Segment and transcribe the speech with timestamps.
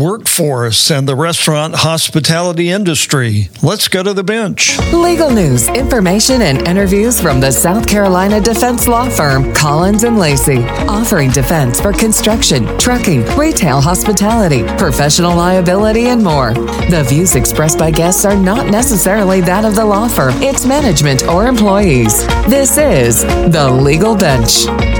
[0.00, 3.48] workforce and the restaurant hospitality industry.
[3.62, 4.78] Let's go to the bench.
[4.92, 10.64] Legal news, information, and interviews from the South Carolina defense law firm Collins and Lacy,
[10.88, 16.54] offering defense for construction, trucking, retail hospitality, professional liability, and more.
[16.54, 21.24] The views expressed by guests are not necessarily that of the law firm, its management,
[21.28, 22.26] or employees.
[22.46, 24.97] This is the Legal Bench.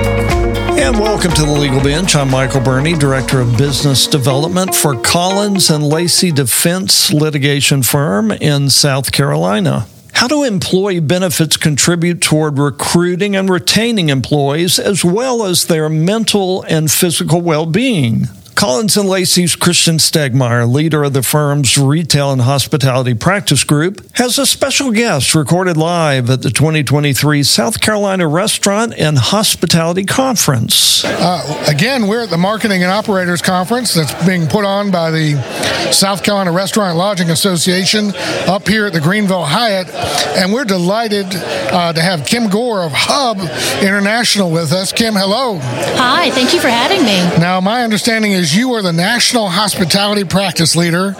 [0.88, 2.16] And welcome to the Legal Bench.
[2.16, 8.70] I'm Michael Burney, Director of Business Development for Collins and Lacy Defense Litigation Firm in
[8.70, 9.86] South Carolina.
[10.14, 16.62] How do employee benefits contribute toward recruiting and retaining employees as well as their mental
[16.62, 18.22] and physical well being?
[18.58, 24.36] Collins and Lacy's Christian Stegmaier, leader of the firm's retail and hospitality practice group, has
[24.36, 31.04] a special guest recorded live at the 2023 South Carolina Restaurant and Hospitality Conference.
[31.04, 35.40] Uh, again, we're at the Marketing and Operators Conference that's being put on by the
[35.92, 38.10] South Carolina Restaurant Lodging Association
[38.48, 39.88] up here at the Greenville Hyatt,
[40.36, 43.38] and we're delighted uh, to have Kim Gore of Hub
[43.84, 44.90] International with us.
[44.90, 45.60] Kim, hello.
[45.62, 47.18] Hi, thank you for having me.
[47.40, 51.14] Now, my understanding is you are the National Hospitality Practice Leader,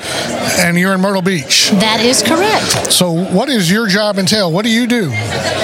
[0.59, 1.71] and you're in Myrtle Beach.
[1.71, 2.93] That is correct.
[2.93, 4.53] So, what does your job entail?
[4.53, 5.11] What do you do?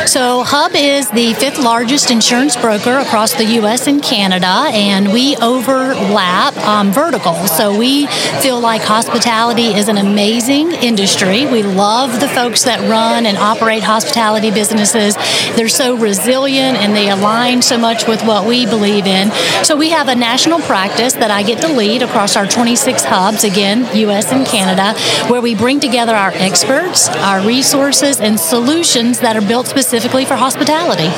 [0.06, 3.86] So, Hub is the fifth largest insurance broker across the U.S.
[3.86, 7.34] and Canada, and we overlap um, vertical.
[7.46, 8.06] So, we
[8.42, 11.46] feel like hospitality is an amazing industry.
[11.46, 15.16] We love the folks that run and operate hospitality businesses.
[15.56, 19.30] They're so resilient and they align so much with what we believe in.
[19.64, 23.44] So, we have a national practice that I get to lead across our 26 hubs,
[23.44, 24.33] again, U.S.
[24.33, 24.98] and Canada,
[25.30, 30.34] where we bring together our experts, our resources, and solutions that are built specifically for
[30.34, 31.08] hospitality.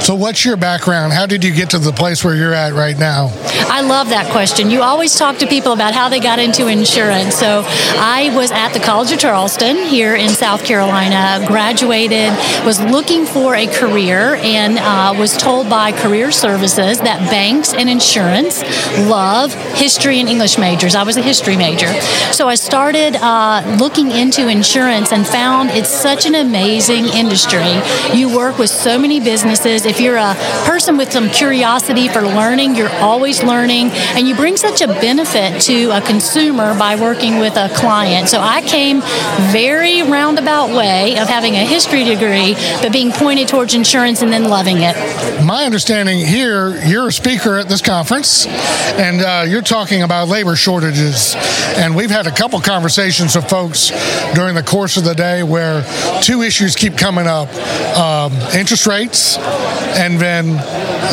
[0.00, 1.12] So, what's your background?
[1.12, 3.30] How did you get to the place where you're at right now?
[3.68, 4.70] I love that question.
[4.70, 7.34] You always talk to people about how they got into insurance.
[7.34, 12.30] So, I was at the College of Charleston here in South Carolina, graduated,
[12.64, 17.88] was looking for a career, and uh, was told by Career Services that banks and
[17.88, 18.62] insurance
[19.08, 20.96] love history and English majors.
[20.96, 21.86] I was a history major.
[22.32, 27.70] So I started uh, looking into insurance and found it's such an amazing industry.
[28.12, 29.86] You work with so many businesses.
[29.86, 34.56] If you're a person with some curiosity for learning, you're always learning, and you bring
[34.56, 38.28] such a benefit to a consumer by working with a client.
[38.28, 39.02] So I came
[39.52, 44.48] very roundabout way of having a history degree, but being pointed towards insurance and then
[44.48, 44.96] loving it.
[45.44, 50.56] My understanding here, you're a speaker at this conference, and uh, you're talking about labor
[50.56, 51.34] shortages.
[51.76, 53.90] And we've had a couple conversations with folks
[54.34, 55.84] during the course of the day where
[56.22, 57.52] two issues keep coming up
[57.96, 60.56] um, interest rates and then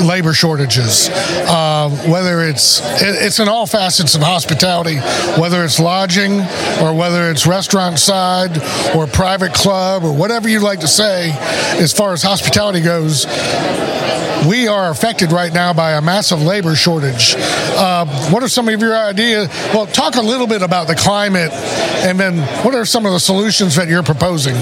[0.07, 1.09] labor shortages.
[1.09, 4.97] Uh, whether it's it's in all facets of hospitality,
[5.39, 6.39] whether it's lodging
[6.81, 8.57] or whether it's restaurant side
[8.95, 11.31] or private club or whatever you'd like to say,
[11.81, 13.25] as far as hospitality goes
[14.47, 17.35] we are affected right now by a massive labor shortage.
[17.37, 19.47] Uh, what are some of your ideas?
[19.73, 21.51] Well, talk a little bit about the climate,
[22.03, 24.55] and then what are some of the solutions that you're proposing?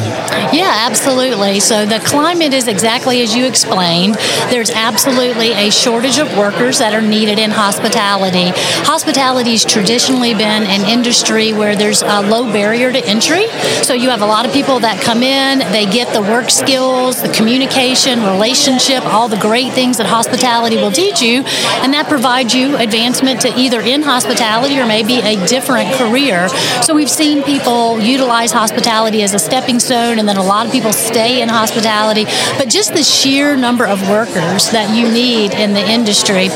[0.53, 1.59] Yeah, absolutely.
[1.59, 4.16] So the climate is exactly as you explained.
[4.50, 8.52] There's absolutely a shortage of workers that are needed in hospitality.
[8.86, 13.48] Hospitality's traditionally been an industry where there's a low barrier to entry.
[13.81, 17.22] So you have a lot of people that come in, they get the work skills,
[17.22, 21.44] the communication, relationship, all the great things that hospitality will teach you,
[21.81, 26.49] and that provides you advancement to either in hospitality or maybe a different career.
[26.81, 30.71] So we've seen people utilize hospitality as a stepping stone, and then a lot of
[30.71, 32.25] people stay in hospitality.
[32.57, 36.49] But just the sheer number of workers that you need in the industry.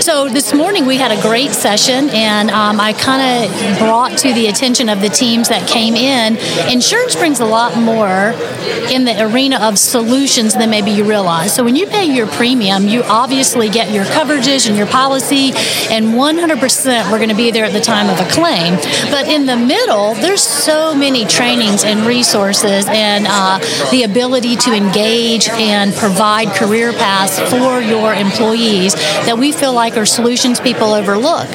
[0.00, 4.32] So this morning we had a great session, and um, I kind of brought to
[4.32, 6.36] the attention of the teams that came in.
[6.70, 8.32] Insurance brings a lot more
[8.92, 11.54] in the arena of solutions than maybe you realize.
[11.54, 15.52] So when you pay your premium, you obviously get your coverages and your policy,
[15.90, 18.74] and 100% we're going to be there at the time of a claim.
[19.10, 23.58] But in the middle, there's so many trainings and resources and uh,
[23.90, 28.94] the ability to engage and provide career paths for your employees
[29.26, 31.48] that we feel like are solutions people overlook.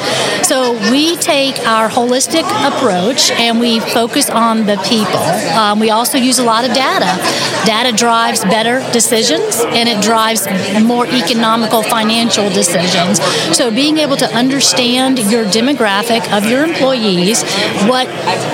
[0.44, 5.22] So we take our holistic holistic approach and we focus on the people.
[5.58, 7.18] Um, we also use a lot of data.
[7.66, 10.48] Data drives better decisions and it drives
[10.82, 13.22] more economical financial decisions.
[13.56, 17.44] So being able to understand your demographic of your employees,
[17.88, 18.08] what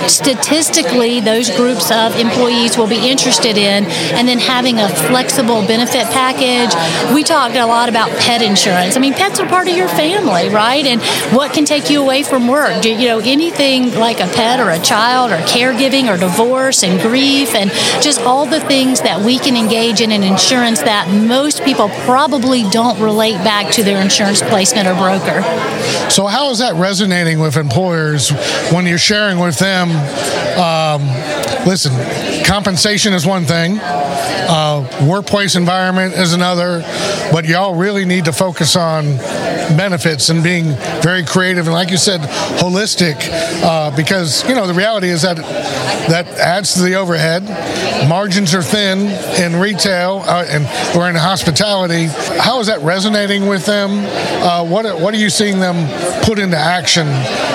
[0.09, 6.05] statistically those groups of employees will be interested in, and then having a flexible benefit
[6.11, 6.73] package.
[7.13, 8.97] We talked a lot about pet insurance.
[8.97, 10.85] I mean, pets are part of your family, right?
[10.85, 11.01] And
[11.35, 12.81] what can take you away from work?
[12.81, 16.99] Do, you know, anything like a pet or a child or caregiving or divorce and
[16.99, 17.69] grief and
[18.01, 22.63] just all the things that we can engage in in insurance that most people probably
[22.69, 25.41] don't relate back to their insurance placement or broker.
[26.09, 28.29] So, how is that resonating with employers
[28.71, 29.89] when you're sharing with them?
[30.57, 31.01] Um,
[31.65, 31.93] listen,
[32.45, 36.81] compensation is one thing, uh, workplace environment is another,
[37.31, 39.17] but y'all really need to focus on
[39.77, 42.21] benefits and being very creative and, like you said,
[42.59, 43.15] holistic.
[43.63, 47.43] Uh, because you know the reality is that that adds to the overhead.
[48.07, 49.07] Margins are thin
[49.41, 52.07] in retail uh, and or in hospitality.
[52.39, 53.91] How is that resonating with them?
[54.43, 55.87] Uh, what what are you seeing them
[56.23, 57.07] put into action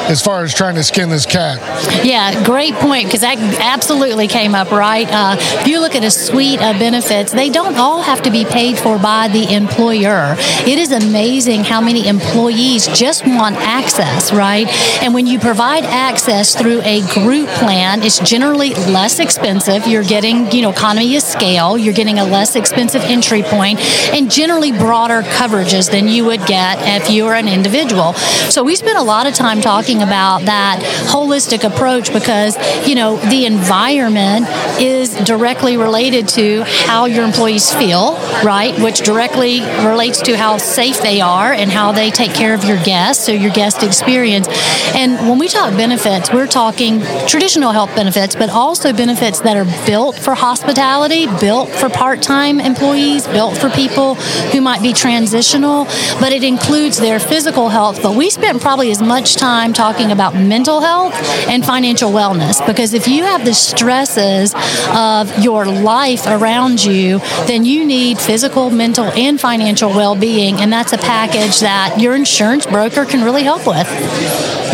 [0.09, 1.59] as far as trying to skin this cat?
[2.05, 5.09] Yeah, great point because that absolutely came up right.
[5.11, 8.45] Uh, if you look at a suite of benefits, they don't all have to be
[8.45, 10.37] paid for by the employer.
[10.67, 14.69] It is amazing how many employees just want access, right?
[15.03, 19.87] And when you provide access through a group plan, it's generally less expensive.
[19.87, 21.77] You're getting, you know, economy of scale.
[21.77, 23.81] You're getting a less expensive entry point
[24.15, 28.15] and generally broader coverages than you would get if you were an individual.
[28.15, 30.81] So we spent a lot of time talking about that
[31.11, 34.47] holistic approach because, you know, the environment
[34.81, 38.79] is directly related to how your employees feel, right?
[38.81, 42.83] Which directly relates to how safe they are and how they take care of your
[42.85, 44.49] guests, so your guest experience.
[44.95, 49.87] And when we talk benefits, we're talking traditional health benefits, but also benefits that are
[49.87, 54.15] built for hospitality, built for part time employees, built for people
[54.53, 55.85] who might be transitional,
[56.21, 58.03] but it includes their physical health.
[58.03, 61.15] But we spent probably as much time talking about mental health
[61.49, 64.55] and financial wellness because if you have the stresses
[64.95, 70.57] of your life around you, then you need physical, mental, and financial well being.
[70.57, 73.89] And that's a package that your insurance broker can really help with.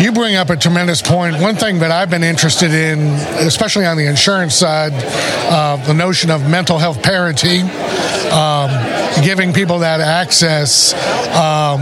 [0.01, 1.39] You bring up a tremendous point.
[1.41, 2.99] One thing that I've been interested in,
[3.45, 7.61] especially on the insurance side, uh, the notion of mental health parity,
[8.31, 8.69] um,
[9.23, 10.93] giving people that access.
[11.35, 11.81] Um,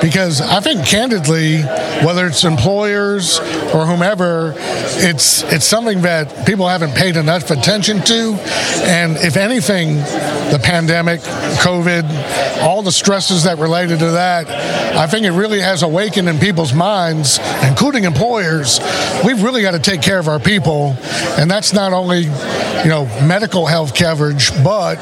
[0.00, 1.62] because I think, candidly,
[2.04, 3.38] whether it's employers
[3.72, 8.36] or whomever, it's it's something that people haven't paid enough attention to.
[8.84, 14.48] And if anything, the pandemic, COVID, all the stresses that related to that,
[14.96, 18.80] I think it really has awakened in people's minds, including employers.
[19.24, 20.96] We've really got to take care of our people,
[21.38, 24.98] and that's not only you know medical health coverage, but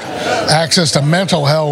[0.51, 1.70] access to mental health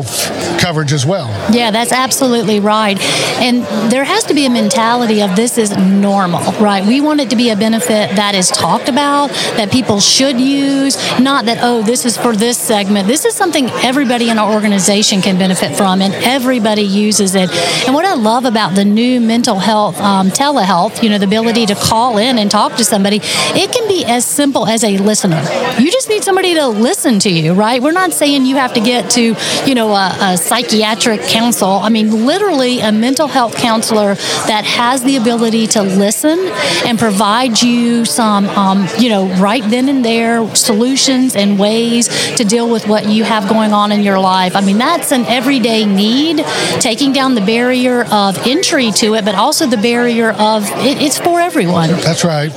[0.60, 1.28] coverage as well.
[1.52, 2.98] Yeah, that's absolutely right.
[3.40, 6.84] And there has to be a mentality of this is normal, right?
[6.84, 10.96] We want it to be a benefit that is talked about, that people should use,
[11.20, 13.06] not that, oh, this is for this segment.
[13.06, 17.50] This is something everybody in our organization can benefit from, and everybody uses it.
[17.86, 21.66] And what I love about the new mental health um, telehealth, you know, the ability
[21.66, 25.42] to call in and talk to somebody, it can be as simple as a listener.
[25.78, 27.82] You just need somebody to listen to you, right?
[27.82, 29.34] We're not saying you have to get to,
[29.66, 31.68] you know, a, a psychiatric counsel.
[31.68, 34.14] I mean, literally a mental health counselor
[34.46, 36.38] that has the ability to listen
[36.84, 42.44] and provide you some, um, you know, right then and there solutions and ways to
[42.44, 44.54] deal with what you have going on in your life.
[44.56, 46.44] I mean, that's an everyday need,
[46.80, 51.18] taking down the barrier of entry to it, but also the barrier of it, it's
[51.18, 51.90] for everyone.
[51.90, 52.52] That's right.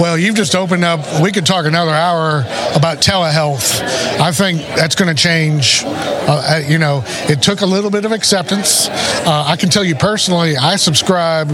[0.00, 2.40] Well, you've just opened up, we could talk another hour
[2.74, 3.80] about telehealth.
[4.20, 5.82] I think that's going to change.
[5.84, 8.88] Uh, you know, it took a little bit of acceptance.
[8.88, 11.46] Uh, I can tell you personally, I subscribe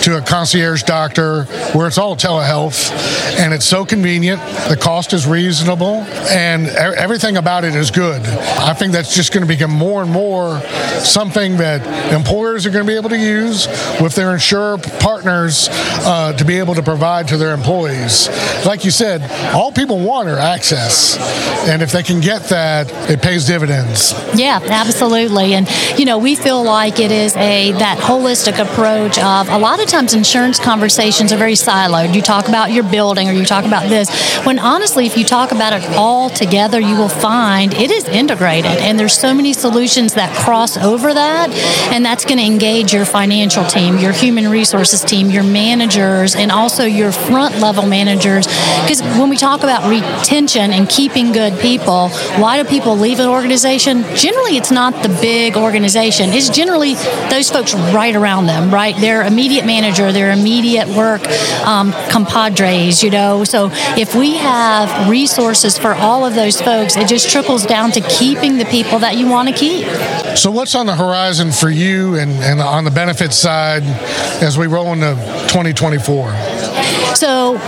[0.00, 2.90] to a concierge doctor where it's all telehealth
[3.38, 4.40] and it's so convenient.
[4.70, 5.96] The cost is reasonable
[6.30, 8.22] and everything about it is good.
[8.22, 10.58] I think that's just going to become more and more
[11.00, 13.66] something that employers are going to be able to use
[14.00, 18.30] with their insurer partners uh, to be able to provide to their employees.
[18.64, 19.20] Like you said,
[19.52, 21.18] all people want are access.
[21.68, 24.14] And if they can get that, it pays dividends.
[24.34, 25.54] Yeah, absolutely.
[25.54, 29.80] And, you know, we feel like it is a that holistic approach of a lot
[29.82, 32.14] of times insurance conversations are very siloed.
[32.14, 34.10] You talk about your building or you talk about this.
[34.44, 38.70] When honestly, if you talk about it all together, you will find it is integrated.
[38.70, 41.50] And there's so many solutions that cross over that.
[41.92, 46.50] And that's going to engage your financial team, your human resources team, your managers and
[46.50, 48.46] also your front level managers.
[48.82, 53.28] Because when we talk about retention and keeping good people, why do people leave an
[53.28, 54.02] organization?
[54.14, 56.30] Generally, it's not the big organization.
[56.30, 56.94] It's generally
[57.30, 58.96] those folks right around them, right?
[58.96, 61.26] Their immediate manager, their immediate work
[61.66, 63.44] um, compadres, you know.
[63.44, 68.00] So if we have resources for all of those folks, it just trickles down to
[68.02, 69.86] keeping the people that you want to keep.
[70.36, 73.82] So, what's on the horizon for you and, and on the benefits side
[74.42, 75.14] as we roll into
[75.48, 76.32] 2024?
[77.14, 77.58] So,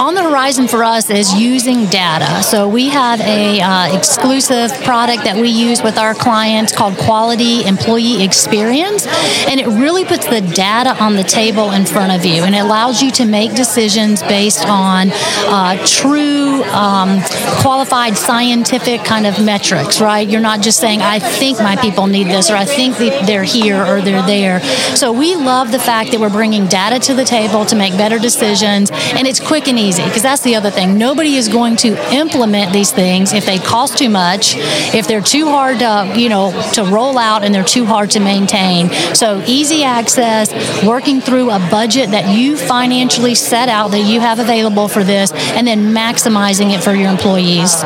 [0.00, 2.42] on the horizon for us is using data.
[2.42, 7.64] So, we have a uh, exclusive product that we use with our clients called Quality
[7.64, 9.06] Employee Experience,
[9.48, 12.58] and it really puts the data on the table in front of you, and it
[12.58, 17.20] allows you to make decisions based on uh, true, um,
[17.62, 20.00] qualified scientific kind of metrics.
[20.00, 20.28] Right?
[20.28, 23.82] You're not just saying, "I think my people need this," or "I think they're here,"
[23.84, 24.60] or "They're there."
[24.94, 28.18] So, we love the fact that we're bringing data to the table to make better
[28.18, 30.98] decisions and it's quick and easy because that's the other thing.
[30.98, 34.54] Nobody is going to implement these things if they cost too much,
[34.94, 38.20] if they're too hard to, you know, to roll out and they're too hard to
[38.20, 38.90] maintain.
[39.14, 40.52] So easy access,
[40.84, 45.32] working through a budget that you financially set out that you have available for this,
[45.32, 47.82] and then maximizing it for your employees.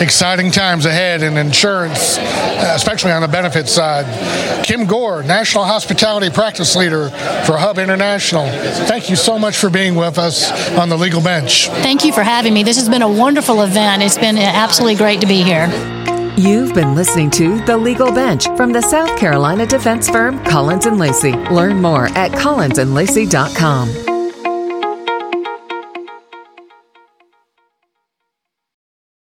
[0.00, 4.06] Exciting times ahead in insurance, uh, especially on the benefits side.
[4.64, 7.10] Kim Gore, National Hospitality Practice Leader
[7.44, 8.46] for Hub International.
[8.86, 11.68] Thank you so much for being with us on the legal bench.
[11.68, 12.62] Thank you for having me.
[12.62, 14.02] This has been a wonderful event.
[14.02, 16.19] It's been absolutely great to be here.
[16.36, 20.98] You've been listening to The Legal Bench from the South Carolina defense firm Collins and
[20.98, 21.32] Lacy.
[21.32, 24.09] Learn more at collinsandlacy.com.